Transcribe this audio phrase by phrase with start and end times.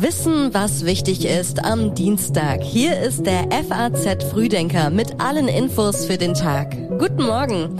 [0.00, 2.62] Wissen, was wichtig ist am Dienstag.
[2.62, 6.76] Hier ist der FAZ Frühdenker mit allen Infos für den Tag.
[6.98, 7.76] Guten Morgen.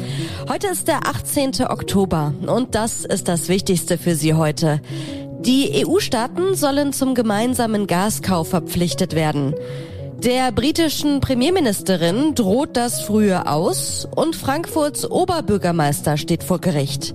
[0.49, 1.67] Heute ist der 18.
[1.69, 4.81] Oktober und das ist das Wichtigste für Sie heute.
[5.41, 9.55] Die EU-Staaten sollen zum gemeinsamen Gaskauf verpflichtet werden.
[10.25, 17.15] Der britischen Premierministerin droht das frühe aus und Frankfurts Oberbürgermeister steht vor Gericht.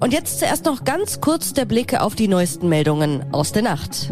[0.00, 4.10] Und jetzt zuerst noch ganz kurz der Blick auf die neuesten Meldungen aus der Nacht.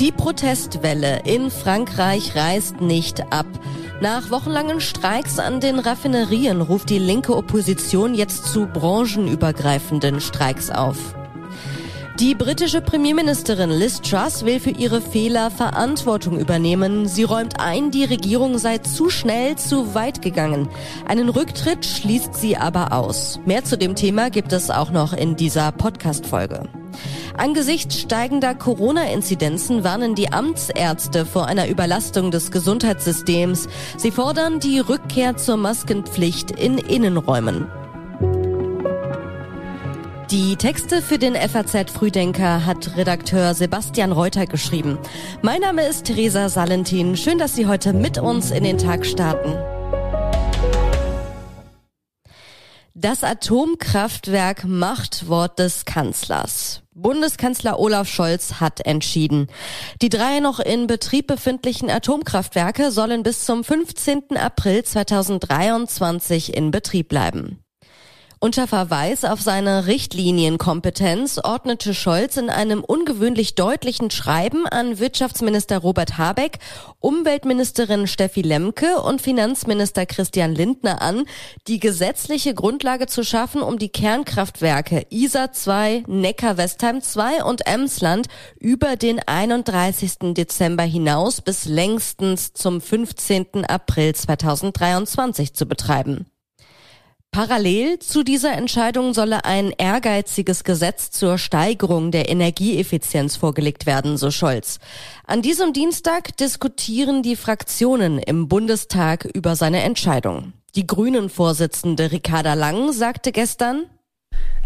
[0.00, 3.46] Die Protestwelle in Frankreich reißt nicht ab.
[4.00, 11.15] Nach wochenlangen Streiks an den Raffinerien ruft die linke Opposition jetzt zu branchenübergreifenden Streiks auf.
[12.18, 17.06] Die britische Premierministerin Liz Truss will für ihre Fehler Verantwortung übernehmen.
[17.06, 20.70] Sie räumt ein, die Regierung sei zu schnell, zu weit gegangen.
[21.06, 23.38] Einen Rücktritt schließt sie aber aus.
[23.44, 26.62] Mehr zu dem Thema gibt es auch noch in dieser Podcast-Folge.
[27.36, 33.68] Angesichts steigender Corona-Inzidenzen warnen die Amtsärzte vor einer Überlastung des Gesundheitssystems.
[33.98, 37.66] Sie fordern die Rückkehr zur Maskenpflicht in Innenräumen.
[40.32, 44.98] Die Texte für den FAZ Frühdenker hat Redakteur Sebastian Reuter geschrieben.
[45.40, 47.16] Mein Name ist Theresa Salentin.
[47.16, 49.54] Schön, dass Sie heute mit uns in den Tag starten.
[52.92, 56.82] Das Atomkraftwerk Machtwort des Kanzlers.
[56.92, 59.46] Bundeskanzler Olaf Scholz hat entschieden.
[60.02, 64.36] Die drei noch in Betrieb befindlichen Atomkraftwerke sollen bis zum 15.
[64.36, 67.60] April 2023 in Betrieb bleiben.
[68.46, 76.16] Unter Verweis auf seine Richtlinienkompetenz ordnete Scholz in einem ungewöhnlich deutlichen Schreiben an Wirtschaftsminister Robert
[76.16, 76.60] Habeck,
[77.00, 81.24] Umweltministerin Steffi Lemke und Finanzminister Christian Lindner an,
[81.66, 88.28] die gesetzliche Grundlage zu schaffen, um die Kernkraftwerke ISA 2, Neckar-Westheim 2 und Emsland
[88.60, 90.34] über den 31.
[90.34, 93.64] Dezember hinaus bis längstens zum 15.
[93.64, 96.26] April 2023 zu betreiben.
[97.36, 104.30] Parallel zu dieser Entscheidung solle ein ehrgeiziges Gesetz zur Steigerung der Energieeffizienz vorgelegt werden, so
[104.30, 104.78] Scholz.
[105.26, 110.54] An diesem Dienstag diskutieren die Fraktionen im Bundestag über seine Entscheidung.
[110.76, 113.84] Die Grünen-Vorsitzende Ricarda Lang sagte gestern,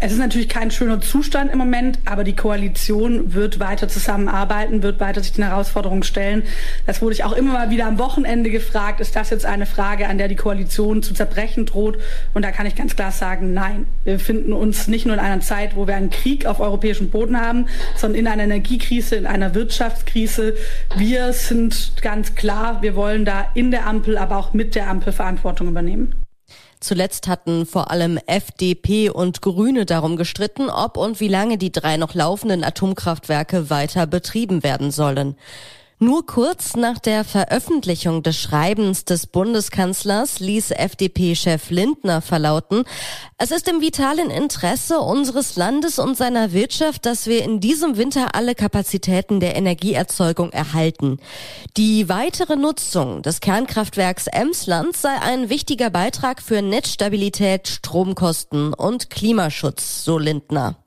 [0.03, 4.99] es ist natürlich kein schöner Zustand im Moment, aber die Koalition wird weiter zusammenarbeiten, wird
[4.99, 6.41] weiter sich den Herausforderungen stellen.
[6.87, 8.99] Das wurde ich auch immer mal wieder am Wochenende gefragt.
[8.99, 11.99] Ist das jetzt eine Frage, an der die Koalition zu zerbrechen droht?
[12.33, 13.85] Und da kann ich ganz klar sagen, nein.
[14.03, 17.39] Wir befinden uns nicht nur in einer Zeit, wo wir einen Krieg auf europäischem Boden
[17.39, 20.55] haben, sondern in einer Energiekrise, in einer Wirtschaftskrise.
[20.97, 25.13] Wir sind ganz klar, wir wollen da in der Ampel, aber auch mit der Ampel
[25.13, 26.15] Verantwortung übernehmen.
[26.81, 31.95] Zuletzt hatten vor allem FDP und Grüne darum gestritten, ob und wie lange die drei
[31.95, 35.35] noch laufenden Atomkraftwerke weiter betrieben werden sollen.
[36.03, 42.85] Nur kurz nach der Veröffentlichung des Schreibens des Bundeskanzlers ließ FDP-Chef Lindner verlauten,
[43.37, 48.33] es ist im vitalen Interesse unseres Landes und seiner Wirtschaft, dass wir in diesem Winter
[48.33, 51.19] alle Kapazitäten der Energieerzeugung erhalten.
[51.77, 60.03] Die weitere Nutzung des Kernkraftwerks Emsland sei ein wichtiger Beitrag für Netzstabilität, Stromkosten und Klimaschutz,
[60.03, 60.80] so Lindner.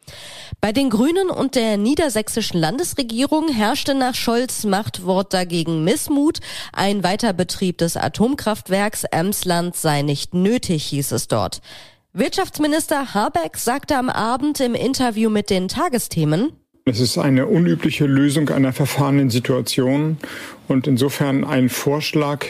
[0.60, 6.40] Bei den Grünen und der niedersächsischen Landesregierung herrschte nach Scholz Machtwort dagegen Missmut.
[6.72, 11.60] Ein Weiterbetrieb des Atomkraftwerks Emsland sei nicht nötig, hieß es dort.
[12.12, 16.52] Wirtschaftsminister Habeck sagte am Abend im Interview mit den Tagesthemen,
[16.86, 20.18] es ist eine unübliche Lösung einer verfahrenen Situation
[20.68, 22.44] und insofern ein Vorschlag,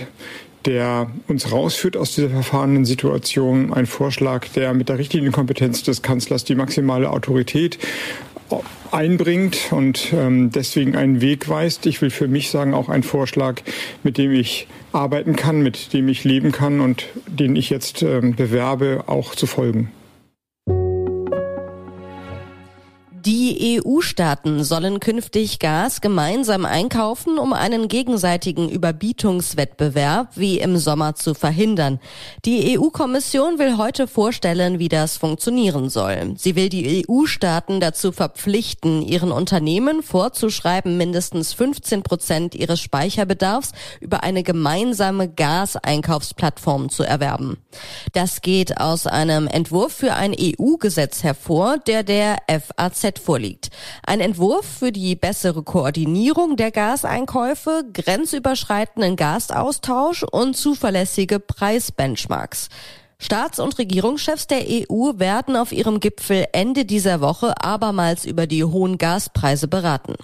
[0.66, 3.72] der uns rausführt aus dieser verfahrenen Situation.
[3.72, 7.78] Ein Vorschlag, der mit der richtigen Kompetenz des Kanzlers die maximale Autorität
[8.90, 11.86] einbringt und ähm, deswegen einen Weg weist.
[11.86, 13.62] Ich will für mich sagen, auch ein Vorschlag,
[14.02, 18.36] mit dem ich arbeiten kann, mit dem ich leben kann und den ich jetzt ähm,
[18.36, 19.90] bewerbe, auch zu folgen.
[23.54, 31.34] Die EU-Staaten sollen künftig Gas gemeinsam einkaufen, um einen gegenseitigen Überbietungswettbewerb wie im Sommer zu
[31.34, 32.00] verhindern.
[32.44, 36.34] Die EU-Kommission will heute vorstellen, wie das funktionieren soll.
[36.36, 43.70] Sie will die EU-Staaten dazu verpflichten, ihren Unternehmen vorzuschreiben, mindestens 15 Prozent ihres Speicherbedarfs
[44.00, 47.58] über eine gemeinsame Gaseinkaufsplattform zu erwerben.
[48.14, 53.43] Das geht aus einem Entwurf für ein EU-Gesetz hervor, der der FAZ vorliegt.
[54.06, 62.68] Ein Entwurf für die bessere Koordinierung der Gaseinkäufe, grenzüberschreitenden Gasaustausch und zuverlässige Preisbenchmarks.
[63.18, 68.64] Staats- und Regierungschefs der EU werden auf ihrem Gipfel Ende dieser Woche abermals über die
[68.64, 70.14] hohen Gaspreise beraten.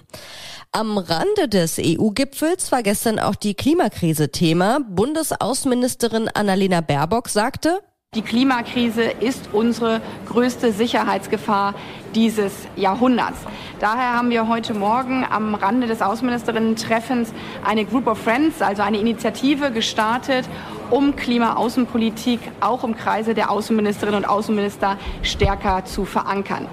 [0.71, 4.79] Am Rande des EU-Gipfels war gestern auch die Klimakrise Thema.
[4.89, 7.81] Bundesaußenministerin Annalena Baerbock sagte,
[8.13, 11.75] die Klimakrise ist unsere größte Sicherheitsgefahr
[12.13, 13.37] dieses Jahrhunderts.
[13.79, 17.31] Daher haben wir heute Morgen am Rande des Außenministerinnen-Treffens
[17.63, 20.49] eine Group of Friends, also eine Initiative gestartet,
[20.89, 26.67] um Klimaaußenpolitik auch im Kreise der Außenministerinnen und Außenminister stärker zu verankern.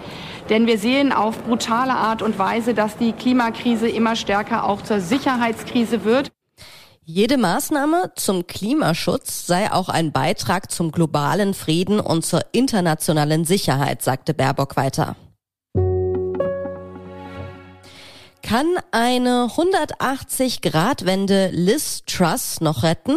[0.51, 4.99] Denn wir sehen auf brutale Art und Weise, dass die Klimakrise immer stärker auch zur
[4.99, 6.33] Sicherheitskrise wird.
[7.11, 14.03] Jede Maßnahme zum Klimaschutz sei auch ein Beitrag zum globalen Frieden und zur internationalen Sicherheit,
[14.03, 15.17] sagte Baerbock weiter.
[18.43, 23.17] Kann eine 180-Grad-Wende Liz Truss noch retten?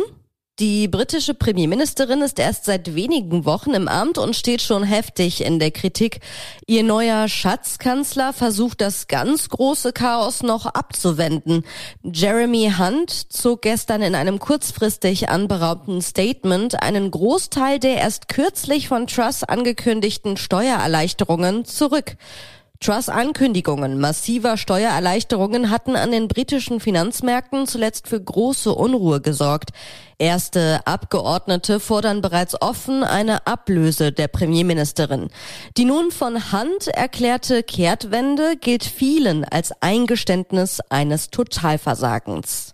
[0.61, 5.57] Die britische Premierministerin ist erst seit wenigen Wochen im Amt und steht schon heftig in
[5.57, 6.19] der Kritik.
[6.67, 11.65] Ihr neuer Schatzkanzler versucht das ganz große Chaos noch abzuwenden.
[12.03, 19.07] Jeremy Hunt zog gestern in einem kurzfristig anberaumten Statement einen Großteil der erst kürzlich von
[19.07, 22.17] Truss angekündigten Steuererleichterungen zurück.
[22.83, 29.69] Truss Ankündigungen massiver Steuererleichterungen hatten an den britischen Finanzmärkten zuletzt für große Unruhe gesorgt.
[30.17, 35.27] Erste Abgeordnete fordern bereits offen eine Ablöse der Premierministerin.
[35.77, 42.73] Die nun von Hand erklärte Kehrtwende gilt vielen als Eingeständnis eines Totalversagens.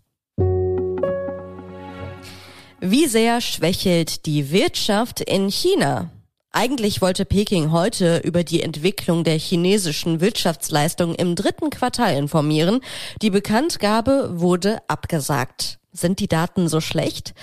[2.79, 6.11] Wie sehr schwächelt die Wirtschaft in China?
[6.59, 12.79] Eigentlich wollte Peking heute über die Entwicklung der chinesischen Wirtschaftsleistung im dritten Quartal informieren.
[13.21, 15.77] Die Bekanntgabe wurde abgesagt.
[15.97, 17.33] Sind die Daten so schlecht?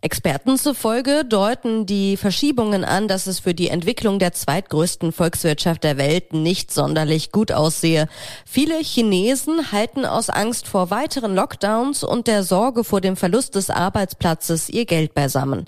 [0.00, 5.96] Experten zufolge deuten die Verschiebungen an, dass es für die Entwicklung der zweitgrößten Volkswirtschaft der
[5.96, 8.06] Welt nicht sonderlich gut aussehe.
[8.46, 13.68] Viele Chinesen halten aus Angst vor weiteren Lockdowns und der Sorge vor dem Verlust des
[13.68, 15.64] Arbeitsplatzes ihr Geld beisammen.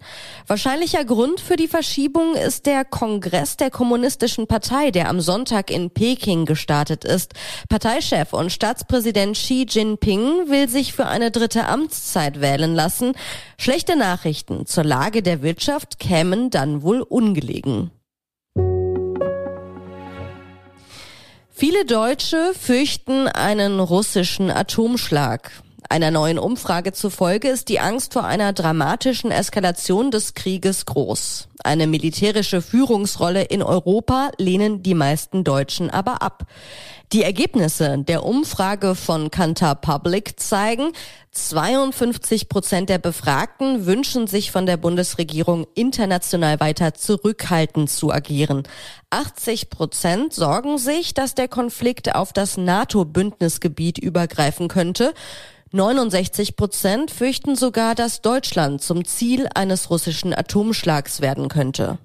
[0.46, 5.90] Wahrscheinlicher Grund für die Verschiebung ist der Kongress der Kommunistischen Partei, der am Sonntag in
[5.90, 7.34] Peking gestartet ist.
[7.69, 13.12] Parteichef und Staatspräsident Xi Jinping will sich für eine dritte Amtszeit wählen lassen.
[13.59, 17.91] Schlechte Nachrichten zur Lage der Wirtschaft kämen dann wohl ungelegen.
[21.59, 25.50] Viele Deutsche fürchten einen russischen Atomschlag.
[25.88, 31.49] Einer neuen Umfrage zufolge ist die Angst vor einer dramatischen Eskalation des Krieges groß.
[31.62, 36.47] Eine militärische Führungsrolle in Europa lehnen die meisten Deutschen aber ab.
[37.12, 40.91] Die Ergebnisse der Umfrage von Kantar Public zeigen,
[41.31, 48.65] 52 Prozent der Befragten wünschen sich von der Bundesregierung international weiter zurückhaltend zu agieren.
[49.11, 55.15] 80 Prozent sorgen sich, dass der Konflikt auf das NATO-Bündnisgebiet übergreifen könnte.
[55.76, 61.99] 69 Prozent fürchten sogar, dass Deutschland zum Ziel eines russischen Atomschlags werden könnte.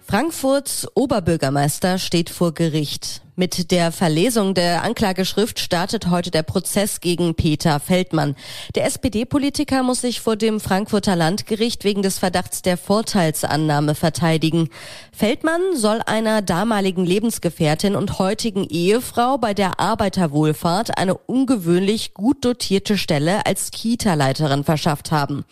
[0.00, 3.20] Frankfurts Oberbürgermeister steht vor Gericht.
[3.36, 8.36] Mit der Verlesung der Anklageschrift startet heute der Prozess gegen Peter Feldmann.
[8.76, 14.68] Der SPD-Politiker muss sich vor dem Frankfurter Landgericht wegen des Verdachts der Vorteilsannahme verteidigen.
[15.10, 22.96] Feldmann soll einer damaligen Lebensgefährtin und heutigen Ehefrau bei der Arbeiterwohlfahrt eine ungewöhnlich gut dotierte
[22.96, 25.44] Stelle als Kita-Leiterin verschafft haben.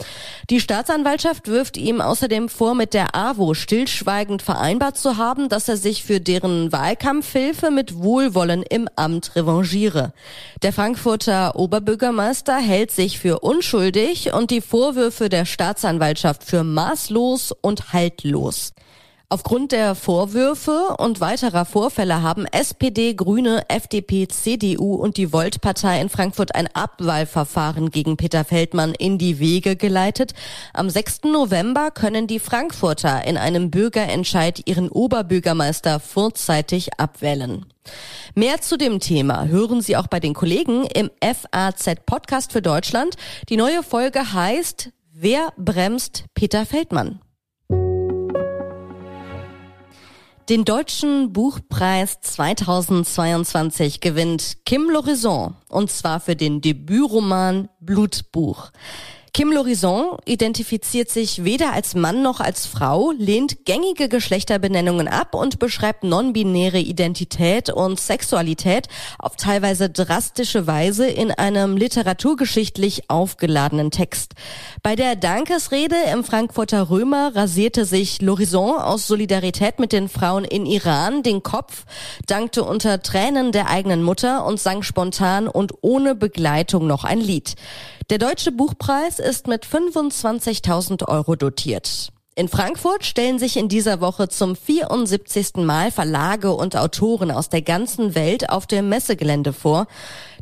[0.50, 5.76] Die Staatsanwaltschaft wirft ihm außerdem vor, mit der AWO stillschweigend vereinbart zu haben, dass er
[5.76, 10.12] sich für deren Wahlkampfhilfe mit Wohlwollen im Amt revanchiere.
[10.62, 17.92] Der Frankfurter Oberbürgermeister hält sich für unschuldig und die Vorwürfe der Staatsanwaltschaft für maßlos und
[17.92, 18.72] haltlos.
[19.32, 26.10] Aufgrund der Vorwürfe und weiterer Vorfälle haben SPD, Grüne, FDP, CDU und die Volt-Partei in
[26.10, 30.34] Frankfurt ein Abwahlverfahren gegen Peter Feldmann in die Wege geleitet.
[30.74, 31.22] Am 6.
[31.32, 37.64] November können die Frankfurter in einem Bürgerentscheid ihren Oberbürgermeister vorzeitig abwählen.
[38.34, 43.16] Mehr zu dem Thema hören Sie auch bei den Kollegen im FAZ Podcast für Deutschland.
[43.48, 47.20] Die neue Folge heißt Wer bremst Peter Feldmann?
[50.52, 58.70] Den deutschen Buchpreis 2022 gewinnt Kim Lorison und zwar für den Debütroman Blutbuch.
[59.34, 65.58] Kim Lorison identifiziert sich weder als Mann noch als Frau, lehnt gängige Geschlechterbenennungen ab und
[65.58, 74.34] beschreibt non-binäre Identität und Sexualität auf teilweise drastische Weise in einem literaturgeschichtlich aufgeladenen Text.
[74.82, 80.66] Bei der Dankesrede im Frankfurter Römer rasierte sich Lorison aus Solidarität mit den Frauen in
[80.66, 81.86] Iran den Kopf,
[82.26, 87.54] dankte unter Tränen der eigenen Mutter und sang spontan und ohne Begleitung noch ein Lied.
[88.12, 92.12] Der Deutsche Buchpreis ist mit 25.000 Euro dotiert.
[92.34, 95.56] In Frankfurt stellen sich in dieser Woche zum 74.
[95.56, 99.86] Mal Verlage und Autoren aus der ganzen Welt auf dem Messegelände vor.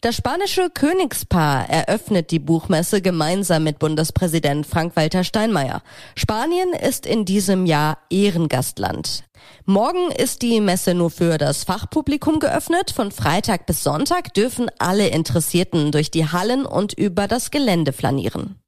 [0.00, 5.82] Das spanische Königspaar eröffnet die Buchmesse gemeinsam mit Bundespräsident Frank-Walter Steinmeier.
[6.14, 9.24] Spanien ist in diesem Jahr Ehrengastland.
[9.64, 12.92] Morgen ist die Messe nur für das Fachpublikum geöffnet.
[12.92, 18.60] Von Freitag bis Sonntag dürfen alle Interessierten durch die Hallen und über das Gelände flanieren.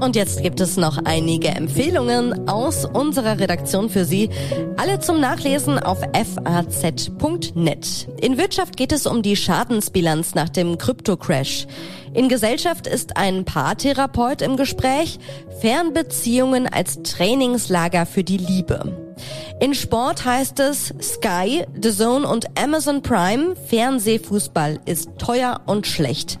[0.00, 4.30] Und jetzt gibt es noch einige Empfehlungen aus unserer Redaktion für Sie.
[4.76, 7.86] Alle zum Nachlesen auf faz.net.
[8.20, 11.66] In Wirtschaft geht es um die Schadensbilanz nach dem Krypto-Crash.
[12.12, 15.18] In Gesellschaft ist ein Paartherapeut im Gespräch.
[15.60, 19.14] Fernbeziehungen als Trainingslager für die Liebe.
[19.60, 23.54] In Sport heißt es Sky, The Zone und Amazon Prime.
[23.68, 26.38] Fernsehfußball ist teuer und schlecht.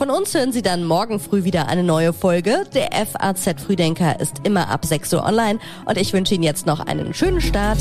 [0.00, 2.64] Von uns hören Sie dann morgen früh wieder eine neue Folge.
[2.72, 6.80] Der FAZ Frühdenker ist immer ab 6 Uhr online und ich wünsche Ihnen jetzt noch
[6.80, 7.76] einen schönen Start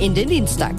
[0.00, 0.74] in den Dienstag.